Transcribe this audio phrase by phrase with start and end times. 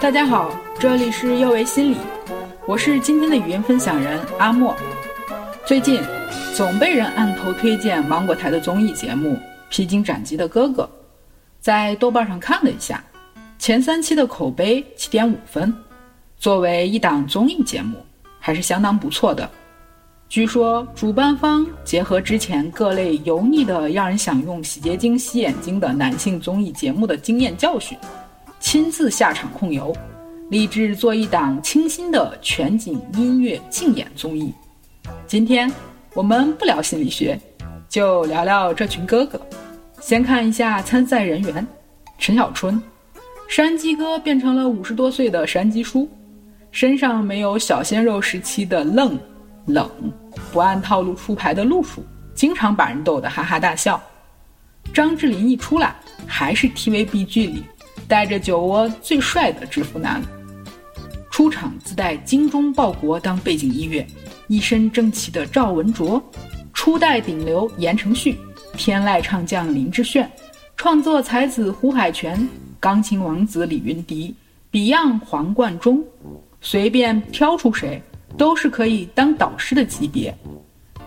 [0.00, 1.96] 大家好，这里是幼为心理，
[2.66, 4.74] 我是今天的语音分享人阿莫。
[5.66, 6.02] 最近
[6.54, 9.34] 总被人按头推荐芒果台的综艺节目
[9.68, 10.82] 《披荆斩棘的哥哥》，
[11.60, 13.04] 在豆瓣上看了一下，
[13.58, 15.72] 前三期的口碑七点五分，
[16.38, 17.98] 作为一档综艺节目
[18.38, 19.48] 还是相当不错的。
[20.28, 27.98] 据说主办方结合之前各类油腻的让人想用洗洁精洗眼睛的男性综艺节目的经验教训。
[28.60, 29.92] 亲自下场控油，
[30.50, 34.52] 立志做一档清新的全景音乐竞演综艺。
[35.26, 35.72] 今天
[36.12, 37.40] 我们不聊心理学，
[37.88, 39.40] 就聊聊这群哥哥。
[39.98, 41.66] 先看一下参赛人员：
[42.18, 42.80] 陈小春，
[43.48, 46.06] 山鸡哥变成了五十多岁的山鸡叔，
[46.70, 49.18] 身上没有小鲜肉时期的愣、
[49.66, 49.90] 冷，
[50.52, 52.04] 不按套路出牌的路数，
[52.34, 54.00] 经常把人逗得哈哈大笑。
[54.92, 55.96] 张智霖一出来，
[56.26, 57.64] 还是 TVB 剧里。
[58.10, 60.20] 带着酒窝最帅的制服男，
[61.30, 64.04] 出场自带《精忠报国》当背景音乐，
[64.48, 66.20] 一身正气的赵文卓，
[66.74, 68.36] 初代顶流言承旭，
[68.76, 70.28] 天籁唱将林志炫，
[70.76, 72.48] 创作才子胡海泉，
[72.80, 74.34] 钢琴王子李云迪
[74.72, 76.04] ，Beyond 黄贯中，
[76.60, 78.02] 随便挑出谁
[78.36, 80.36] 都是可以当导师的级别。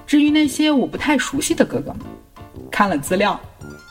[0.07, 1.99] 至于那些我不太熟悉的哥哥们，
[2.71, 3.37] 看了资料，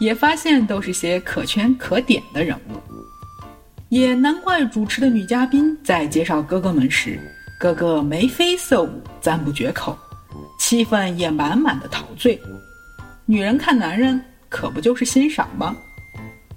[0.00, 2.81] 也发现都是些可圈可点的人物。
[3.93, 7.21] 也难怪主持的女嘉宾在介绍哥哥们时，
[7.61, 8.89] 个个眉飞色舞，
[9.21, 9.95] 赞不绝口，
[10.59, 12.41] 气氛也满满的陶醉。
[13.27, 14.19] 女人看男人，
[14.49, 15.77] 可不就是欣赏吗？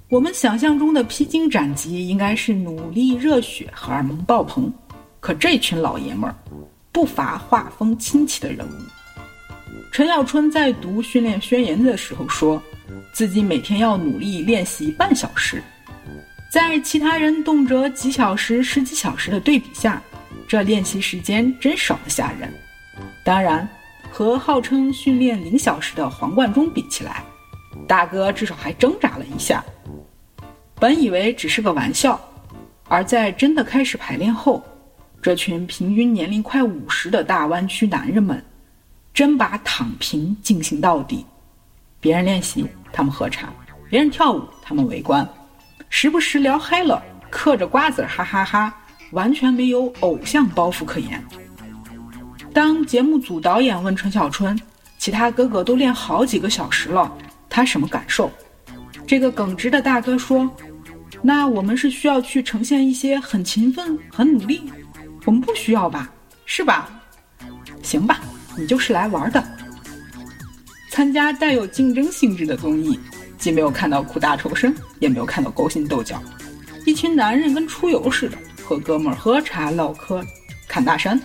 [0.08, 4.74] 我们想象中的披荆斩棘，应该是努力、热血、荷尔蒙爆棚。
[5.20, 6.36] 可这群老爷们儿，
[6.94, 8.72] 不乏画风清奇的人物。
[9.92, 12.64] 陈小春在读训练宣言的时候说，
[13.12, 15.62] 自己每天要努力练习半小时。
[16.56, 20.02] 在其他人动辄几小时、十几小时的对比下，
[20.48, 22.50] 这练习时间真少得吓人。
[23.26, 23.68] 当然，
[24.10, 27.22] 和号称训练零小时的黄贯中比起来，
[27.86, 29.62] 大哥至少还挣扎了一下。
[30.76, 32.18] 本以为只是个玩笑，
[32.88, 34.64] 而在真的开始排练后，
[35.22, 38.42] 这群平均年龄快五十的大湾区男人们，
[39.14, 41.26] 真把躺平进行到底。
[42.00, 43.50] 别人练习，他们喝茶；
[43.90, 45.28] 别人跳舞，他们围观。
[45.90, 48.74] 时不时聊嗨了，嗑着瓜子哈哈哈，
[49.12, 51.24] 完全没有偶像包袱可言。
[52.54, 54.60] 当节目组导演问陈小春，
[54.98, 57.12] 其他哥哥都练好几个小时了，
[57.50, 58.32] 他什么感受？
[59.08, 60.50] 这个耿直的大哥说
[61.22, 64.62] ：“那我们是需要去呈现一些很勤奋、很努力，
[65.26, 66.10] 我们不需要吧？
[66.46, 66.90] 是吧？
[67.84, 68.20] 行吧，
[68.58, 69.44] 你就是来玩的，
[70.90, 73.00] 参加带有竞争性质的综艺。”
[73.38, 76.22] 既没有看到苦大仇深，也没有看到勾心斗角，
[76.86, 80.24] 一群男人跟出游似的，和哥们儿喝茶唠嗑，
[80.68, 81.20] 侃大山，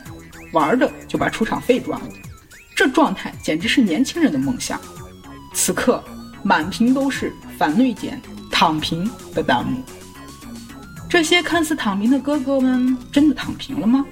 [0.53, 2.07] 玩的就把出场费赚了。
[2.75, 4.81] 这状态简直是年轻人的梦想。
[5.53, 6.03] 此刻
[6.43, 8.21] 满屏都是反内减、
[8.51, 9.83] 躺平的弹幕。
[11.09, 14.05] 这些看似躺平的哥哥们真的躺平了吗？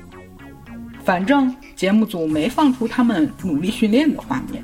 [1.04, 4.62] 反正节目组没放出他们努力训练的画面，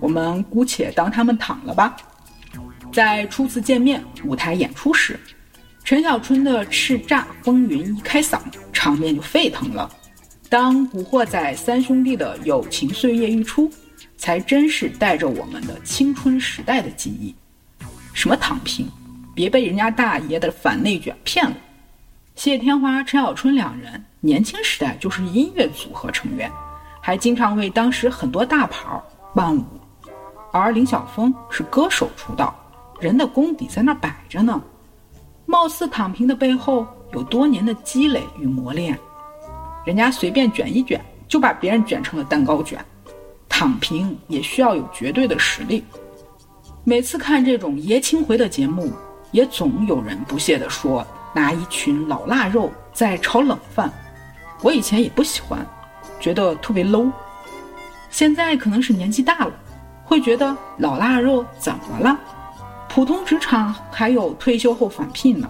[0.00, 1.96] 我们姑且当他们躺了吧。
[2.96, 5.20] 在初次见面舞台演出时，
[5.84, 8.40] 陈小春的叱咤风云一开嗓，
[8.72, 9.86] 场面就沸腾了。
[10.48, 13.70] 当古惑仔三兄弟的友情岁月一出，
[14.16, 17.34] 才真是带着我们的青春时代的记忆。
[18.14, 18.90] 什么躺平，
[19.34, 21.54] 别被人家大爷的反内卷骗了。
[22.34, 26.50] 谢天华、陈小春两人年轻时代就是音乐组合成员，
[27.02, 28.88] 还经常为当时很多大牌
[29.34, 29.66] 伴舞。
[30.50, 32.58] 而林晓峰是歌手出道。
[33.00, 34.62] 人的功底在那摆着呢，
[35.44, 38.98] 貌似躺平的背后有多年的积累与磨练。
[39.84, 42.84] 人家随便卷一卷，就把别人卷成了蛋糕卷。
[43.48, 45.84] 躺平也需要有绝对的实力。
[46.84, 48.92] 每次看这种爷青回的节目，
[49.30, 53.90] 也总有人不屑地说：“拿一群老腊肉在炒冷饭。”
[54.62, 55.64] 我以前也不喜欢，
[56.18, 57.10] 觉得特别 low。
[58.10, 59.52] 现在可能是年纪大了，
[60.04, 62.18] 会觉得老腊肉怎么了？
[62.96, 65.46] 普通职场还有退休后返聘呢，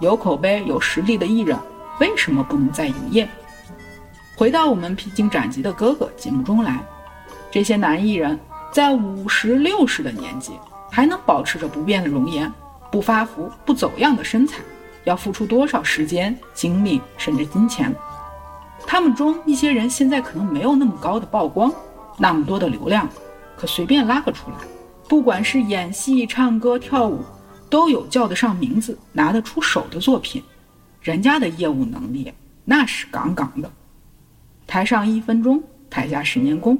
[0.00, 1.54] 有口碑、有实力的艺人
[2.00, 3.28] 为什么不能再营业？
[4.34, 6.82] 回到我们披荆斩棘的哥哥节目中来，
[7.50, 8.40] 这些男艺人，
[8.72, 10.52] 在五十六十的年纪
[10.90, 12.50] 还能保持着不变的容颜、
[12.90, 14.62] 不发福、不走样的身材，
[15.04, 17.94] 要付出多少时间、精力甚至金钱？
[18.86, 21.70] 他们中一些人现在可能没有那么高的曝光，
[22.16, 23.06] 那么多的流量，
[23.58, 24.56] 可随便拉个出来。
[25.08, 27.20] 不管是演戏、唱歌、跳舞，
[27.70, 30.42] 都有叫得上名字、拿得出手的作品，
[31.00, 32.30] 人家的业务能力
[32.64, 33.70] 那是杠杠的。
[34.66, 36.78] 台上一分钟，台下十年功。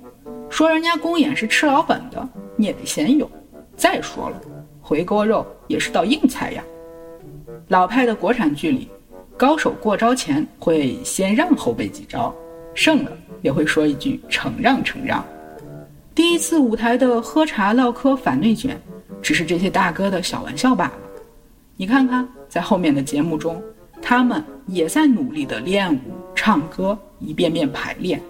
[0.50, 3.30] 说人家公演是吃老本的，你也得先有。
[3.76, 4.40] 再说了，
[4.82, 6.62] 回锅肉也是道硬菜呀。
[7.68, 8.90] 老派的国产剧里，
[9.38, 12.34] 高手过招前会先让后辈几招，
[12.74, 15.24] 胜了也会说一句承让承让。
[16.18, 18.76] 第一次舞台的喝茶唠嗑反内卷，
[19.22, 20.98] 只是这些大哥的小玩笑罢了。
[21.76, 23.62] 你看看，在后面的节目中，
[24.02, 26.00] 他们也在努力的练舞、
[26.34, 28.20] 唱歌，一遍遍排练。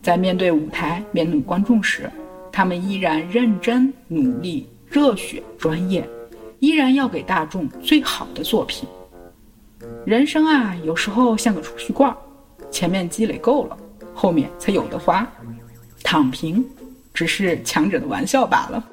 [0.00, 2.10] 在面对舞台、面对观众时，
[2.50, 6.08] 他们依然认真、努力、热血、专业，
[6.60, 8.88] 依然要给大众最好的作品。
[10.06, 12.16] 人生啊，有时候像个储蓄罐，
[12.70, 13.76] 前面积累够了，
[14.14, 15.30] 后面才有的花。
[16.02, 16.64] 躺平，
[17.16, 18.84] 只是强者的玩笑罢了。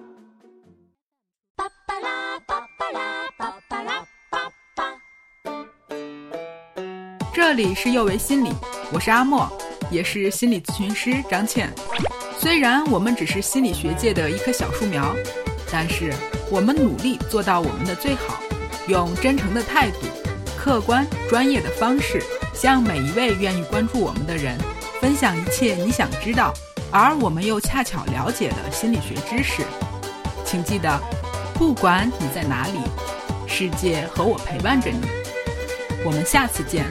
[7.33, 8.49] 这里是幼为心理，
[8.93, 9.51] 我是阿莫。
[9.91, 11.69] 也是心理咨询师张倩。
[12.39, 15.13] 虽然我们只是心理学界的一棵小树苗，
[15.69, 16.11] 但是
[16.49, 18.41] 我们努力做到我们的最好，
[18.87, 19.97] 用真诚的态度、
[20.57, 22.23] 客观专业的方式，
[22.55, 24.57] 向每一位愿意关注我们的人
[25.01, 26.53] 分享一切你想知道，
[26.93, 29.63] 而我们又恰巧了解的心理学知识。
[30.45, 31.01] 请记得，
[31.55, 32.79] 不管你在哪里，
[33.47, 35.01] 世界和我陪伴着你。
[36.05, 36.85] 我们下次见。